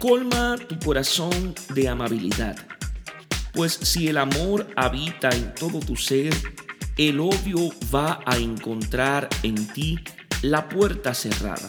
[0.00, 2.56] Colma tu corazón de amabilidad,
[3.52, 6.34] pues si el amor habita en todo tu ser,
[6.96, 9.98] el odio va a encontrar en ti
[10.40, 11.68] la puerta cerrada.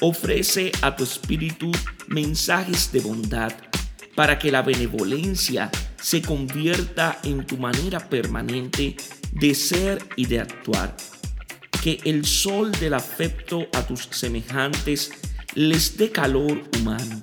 [0.00, 1.72] Ofrece a tu espíritu
[2.06, 3.52] mensajes de bondad
[4.14, 5.68] para que la benevolencia
[6.00, 8.94] se convierta en tu manera permanente
[9.32, 10.96] de ser y de actuar.
[11.82, 15.10] Que el sol del afecto a tus semejantes
[15.54, 17.20] les dé calor humano,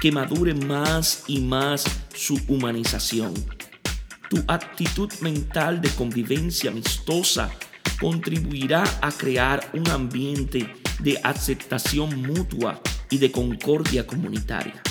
[0.00, 1.84] que madure más y más
[2.14, 3.34] su humanización.
[4.28, 7.50] Tu actitud mental de convivencia amistosa
[8.00, 12.80] contribuirá a crear un ambiente de aceptación mutua
[13.10, 14.82] y de concordia comunitaria.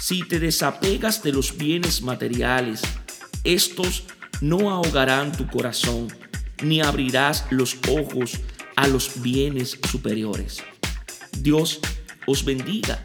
[0.00, 2.82] Si te desapegas de los bienes materiales,
[3.44, 4.04] estos
[4.40, 6.08] no ahogarán tu corazón,
[6.62, 8.40] ni abrirás los ojos
[8.76, 10.62] a los bienes superiores.
[11.38, 11.80] Dios
[12.26, 13.04] os bendiga